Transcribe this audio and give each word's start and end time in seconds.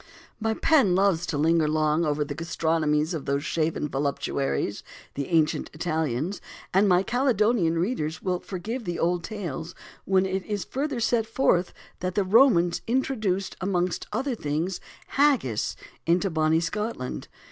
My 0.39 0.55
pen 0.55 0.95
loves 0.95 1.27
to 1.27 1.37
linger 1.37 1.67
long 1.67 2.05
over 2.05 2.25
the 2.25 2.33
gastronomies 2.33 3.13
of 3.13 3.25
those 3.25 3.43
shaven 3.45 3.87
voluptuaries, 3.87 4.81
the 5.13 5.27
ancient 5.27 5.69
Italians; 5.75 6.41
and 6.73 6.89
my 6.89 7.03
Caledonian 7.03 7.77
readers 7.77 8.19
will 8.19 8.39
forgive 8.39 8.85
the 8.85 8.97
old 8.97 9.23
tales 9.23 9.75
when 10.05 10.25
it 10.25 10.43
is 10.47 10.63
further 10.63 10.99
set 10.99 11.27
forth 11.27 11.71
that 11.99 12.15
the 12.15 12.23
Romans 12.23 12.81
introduced, 12.87 13.55
amongst 13.61 14.07
other 14.11 14.33
things, 14.33 14.81
Haggis 15.09 15.75
into 16.07 16.31
Bonnie 16.31 16.61
Scotland. 16.61 17.27